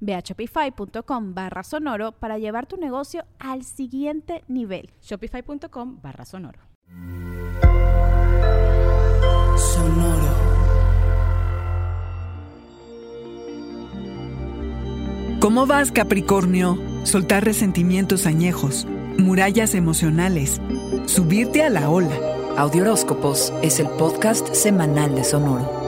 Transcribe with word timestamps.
Ve 0.00 0.14
a 0.14 0.20
shopify.com 0.20 1.34
barra 1.34 1.62
sonoro 1.62 2.12
para 2.12 2.38
llevar 2.38 2.66
tu 2.66 2.76
negocio 2.76 3.24
al 3.38 3.64
siguiente 3.64 4.44
nivel. 4.48 4.90
Shopify.com 5.02 6.00
barra 6.02 6.24
sonoro. 6.24 6.60
Sonoro. 9.56 10.48
¿Cómo 15.40 15.66
vas, 15.66 15.92
Capricornio? 15.92 16.78
Soltar 17.04 17.44
resentimientos 17.44 18.26
añejos, 18.26 18.86
murallas 19.18 19.74
emocionales, 19.74 20.60
subirte 21.06 21.62
a 21.62 21.70
la 21.70 21.90
ola. 21.90 22.16
Audioróscopos 22.56 23.52
es 23.62 23.78
el 23.78 23.88
podcast 23.88 24.52
semanal 24.52 25.14
de 25.14 25.22
Sonoro. 25.22 25.87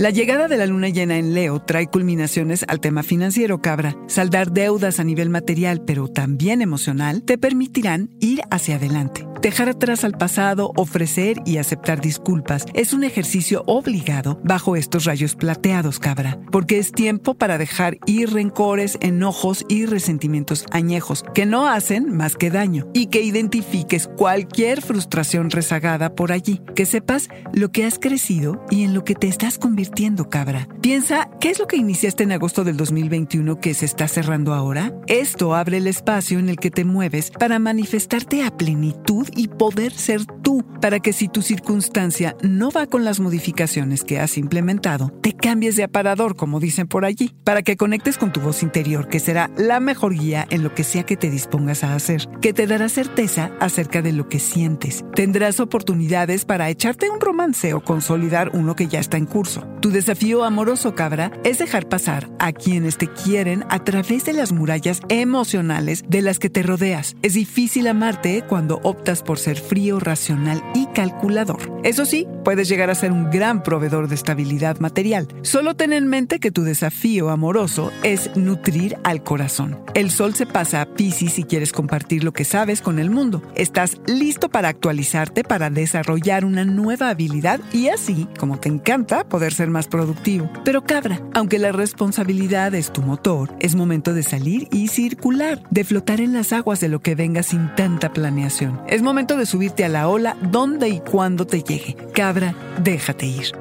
La 0.00 0.08
llegada 0.08 0.48
de 0.48 0.56
la 0.56 0.64
luna 0.64 0.88
llena 0.88 1.18
en 1.18 1.34
Leo 1.34 1.60
trae 1.60 1.86
culminaciones 1.86 2.64
al 2.68 2.80
tema 2.80 3.02
financiero, 3.02 3.60
cabra. 3.60 3.98
Saldar 4.06 4.50
deudas 4.50 4.98
a 4.98 5.04
nivel 5.04 5.28
material, 5.28 5.82
pero 5.84 6.08
también 6.08 6.62
emocional, 6.62 7.22
te 7.22 7.36
permitirán 7.36 8.08
ir 8.18 8.40
hacia 8.50 8.76
adelante. 8.76 9.26
Dejar 9.42 9.70
atrás 9.70 10.04
al 10.04 10.12
pasado, 10.12 10.72
ofrecer 10.76 11.38
y 11.46 11.56
aceptar 11.56 12.02
disculpas 12.02 12.66
es 12.74 12.92
un 12.92 13.04
ejercicio 13.04 13.62
obligado 13.66 14.38
bajo 14.44 14.76
estos 14.76 15.04
rayos 15.04 15.34
plateados, 15.34 15.98
cabra, 15.98 16.38
porque 16.52 16.78
es 16.78 16.92
tiempo 16.92 17.34
para 17.34 17.56
dejar 17.56 17.96
ir 18.04 18.32
rencores, 18.34 18.98
enojos 19.00 19.64
y 19.66 19.86
resentimientos 19.86 20.66
añejos 20.72 21.24
que 21.34 21.46
no 21.46 21.68
hacen 21.68 22.14
más 22.14 22.36
que 22.36 22.50
daño 22.50 22.86
y 22.92 23.06
que 23.06 23.22
identifiques 23.22 24.08
cualquier 24.08 24.82
frustración 24.82 25.50
rezagada 25.50 26.14
por 26.14 26.32
allí, 26.32 26.60
que 26.74 26.84
sepas 26.84 27.28
lo 27.54 27.70
que 27.72 27.86
has 27.86 27.98
crecido 27.98 28.62
y 28.70 28.84
en 28.84 28.92
lo 28.92 29.04
que 29.04 29.14
te 29.14 29.26
estás 29.26 29.56
convirtiendo, 29.56 29.89
cabra. 30.30 30.66
Piensa, 30.80 31.28
¿qué 31.40 31.50
es 31.50 31.58
lo 31.58 31.66
que 31.66 31.76
iniciaste 31.76 32.22
en 32.22 32.32
agosto 32.32 32.64
del 32.64 32.76
2021 32.76 33.60
que 33.60 33.74
se 33.74 33.84
está 33.84 34.08
cerrando 34.08 34.54
ahora? 34.54 34.92
Esto 35.06 35.54
abre 35.54 35.76
el 35.76 35.86
espacio 35.86 36.38
en 36.38 36.48
el 36.48 36.56
que 36.56 36.70
te 36.70 36.84
mueves 36.84 37.30
para 37.30 37.58
manifestarte 37.58 38.42
a 38.42 38.56
plenitud 38.56 39.28
y 39.36 39.48
poder 39.48 39.92
ser 39.92 40.24
tú, 40.42 40.64
para 40.80 41.00
que 41.00 41.12
si 41.12 41.28
tu 41.28 41.42
circunstancia 41.42 42.34
no 42.42 42.70
va 42.70 42.86
con 42.86 43.04
las 43.04 43.20
modificaciones 43.20 44.04
que 44.04 44.20
has 44.20 44.38
implementado, 44.38 45.10
te 45.20 45.34
cambies 45.34 45.76
de 45.76 45.84
aparador, 45.84 46.34
como 46.34 46.60
dicen 46.60 46.88
por 46.88 47.04
allí, 47.04 47.34
para 47.44 47.62
que 47.62 47.76
conectes 47.76 48.16
con 48.16 48.32
tu 48.32 48.40
voz 48.40 48.62
interior, 48.62 49.08
que 49.08 49.20
será 49.20 49.50
la 49.56 49.80
mejor 49.80 50.14
guía 50.14 50.46
en 50.50 50.62
lo 50.62 50.74
que 50.74 50.84
sea 50.84 51.04
que 51.04 51.16
te 51.16 51.30
dispongas 51.30 51.84
a 51.84 51.94
hacer, 51.94 52.26
que 52.40 52.52
te 52.52 52.66
dará 52.66 52.88
certeza 52.88 53.52
acerca 53.60 54.00
de 54.00 54.12
lo 54.12 54.28
que 54.28 54.38
sientes. 54.38 55.04
Tendrás 55.14 55.60
oportunidades 55.60 56.46
para 56.46 56.70
echarte 56.70 57.10
un 57.10 57.20
romance 57.20 57.74
o 57.74 57.84
consolidar 57.84 58.50
uno 58.54 58.74
que 58.74 58.88
ya 58.88 58.98
está 58.98 59.18
en 59.18 59.26
curso. 59.26 59.66
Tu 59.80 59.90
desafío 59.90 60.44
amoroso, 60.44 60.94
cabra, 60.94 61.32
es 61.42 61.56
dejar 61.58 61.88
pasar 61.88 62.28
a 62.38 62.52
quienes 62.52 62.98
te 62.98 63.08
quieren 63.08 63.64
a 63.70 63.82
través 63.82 64.26
de 64.26 64.34
las 64.34 64.52
murallas 64.52 65.00
emocionales 65.08 66.04
de 66.06 66.20
las 66.20 66.38
que 66.38 66.50
te 66.50 66.62
rodeas. 66.62 67.16
Es 67.22 67.32
difícil 67.32 67.86
amarte 67.86 68.44
cuando 68.46 68.78
optas 68.82 69.22
por 69.22 69.38
ser 69.38 69.58
frío, 69.58 69.98
racional 69.98 70.62
y 70.74 70.84
calculador. 70.88 71.80
Eso 71.82 72.04
sí, 72.04 72.28
puedes 72.44 72.68
llegar 72.68 72.90
a 72.90 72.94
ser 72.94 73.10
un 73.10 73.30
gran 73.30 73.62
proveedor 73.62 74.08
de 74.08 74.16
estabilidad 74.16 74.80
material. 74.80 75.28
Solo 75.40 75.74
ten 75.74 75.94
en 75.94 76.08
mente 76.08 76.40
que 76.40 76.50
tu 76.50 76.62
desafío 76.62 77.30
amoroso 77.30 77.90
es 78.02 78.36
nutrir 78.36 78.98
al 79.02 79.22
corazón. 79.22 79.80
El 79.94 80.10
sol 80.10 80.34
se 80.34 80.44
pasa 80.44 80.82
a 80.82 80.94
Pisces 80.94 81.32
si 81.32 81.44
quieres 81.44 81.72
compartir 81.72 82.22
lo 82.22 82.32
que 82.32 82.44
sabes 82.44 82.82
con 82.82 82.98
el 82.98 83.08
mundo. 83.08 83.42
Estás 83.54 83.96
listo 84.06 84.50
para 84.50 84.68
actualizarte, 84.68 85.42
para 85.42 85.70
desarrollar 85.70 86.44
una 86.44 86.66
nueva 86.66 87.08
habilidad 87.08 87.60
y 87.72 87.88
así, 87.88 88.28
como 88.38 88.60
te 88.60 88.68
encanta, 88.68 89.24
poder 89.26 89.54
ser 89.54 89.69
más 89.70 89.88
productivo. 89.88 90.50
Pero 90.64 90.84
cabra, 90.84 91.20
aunque 91.34 91.58
la 91.58 91.72
responsabilidad 91.72 92.74
es 92.74 92.92
tu 92.92 93.02
motor, 93.02 93.54
es 93.60 93.74
momento 93.74 94.14
de 94.14 94.22
salir 94.22 94.68
y 94.70 94.88
circular, 94.88 95.62
de 95.70 95.84
flotar 95.84 96.20
en 96.20 96.32
las 96.32 96.52
aguas 96.52 96.80
de 96.80 96.88
lo 96.88 97.00
que 97.00 97.14
venga 97.14 97.42
sin 97.42 97.74
tanta 97.74 98.12
planeación. 98.12 98.80
Es 98.88 99.02
momento 99.02 99.36
de 99.36 99.46
subirte 99.46 99.84
a 99.84 99.88
la 99.88 100.08
ola 100.08 100.36
donde 100.42 100.88
y 100.88 101.00
cuando 101.00 101.46
te 101.46 101.62
llegue. 101.62 101.96
Cabra, 102.12 102.54
déjate 102.82 103.26
ir. 103.26 103.52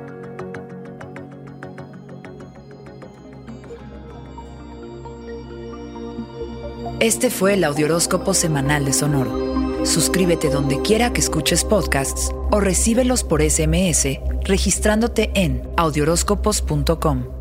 Este 7.00 7.30
fue 7.30 7.54
el 7.54 7.64
Audioróscopo 7.64 8.34
Semanal 8.34 8.84
de 8.84 8.92
Sonoro. 8.92 9.49
Suscríbete 9.84 10.50
donde 10.50 10.82
quiera 10.82 11.12
que 11.14 11.22
escuches 11.22 11.64
podcasts 11.64 12.32
o 12.52 12.60
recíbelos 12.60 13.24
por 13.24 13.42
SMS 13.42 14.20
registrándote 14.46 15.32
en 15.36 15.70
audioróscopos.com. 15.78 17.40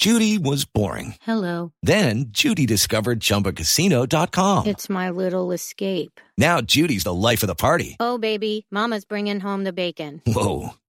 Judy 0.00 0.38
was 0.38 0.64
boring. 0.64 1.16
Hello. 1.20 1.72
Then 1.82 2.30
Judy 2.30 2.64
discovered 2.64 3.20
ChumbaCasino.com. 3.20 4.66
It's 4.66 4.88
my 4.88 5.10
little 5.10 5.52
escape. 5.52 6.18
Now 6.38 6.62
Judy's 6.62 7.04
the 7.04 7.12
life 7.12 7.42
of 7.42 7.48
the 7.48 7.54
party. 7.54 7.98
Oh, 8.00 8.16
baby, 8.16 8.64
mama's 8.70 9.04
bringing 9.04 9.40
home 9.40 9.64
the 9.64 9.74
bacon. 9.74 10.22
Whoa, 10.26 10.70